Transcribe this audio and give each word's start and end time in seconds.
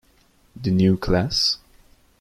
The 0.59 0.71
New 0.71 0.97
Class? 0.97 1.59